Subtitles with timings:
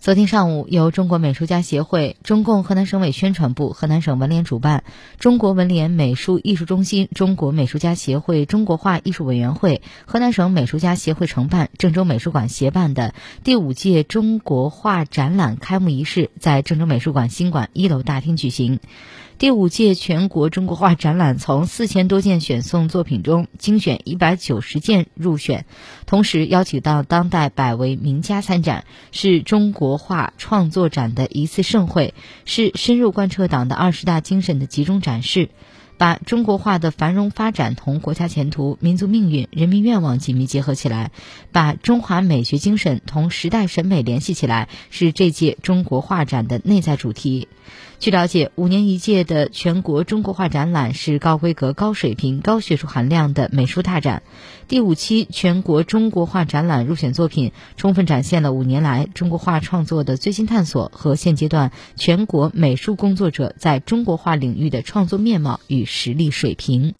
[0.00, 4.82] 昨天上午，由中国美术家协会、中共河南省委宣传部、河南省文联主办，
[5.18, 13.12] 中国文联美术艺术中心、中国美术家协会中国画艺术委员会、河南省美术家协会承办、郑州美术馆协办的
[13.44, 18.80] 第五届中国画展览开幕仪式在郑州美术馆新馆一楼大厅举行。
[19.40, 25.64] 第五届全国中国画展览从四千多件选送作品中精选一百九十件入选，
[26.04, 32.12] 同时邀请到当代百位名家参展，是中国画创作展的一次盛会，
[32.44, 35.48] 是深入贯彻党的二十大精神的集中展示。
[36.00, 41.10] 把中国画的繁荣发展同国家前途、民族命运、人民愿望紧密结合起来，
[41.52, 47.48] 把中华美学精神同时代审美联系起来，是这届中国画展的内在主题。
[47.98, 54.22] 据了解，五年一届的全国中国画展览是高规格、高水平、高学术含量的美术大展。
[54.68, 66.94] 第五期全国中国画展览入选作品，充分展现了五年来中国画创作的最新探索和现阶段全国美术工作者在中国画领域的创作面貌与实力水平。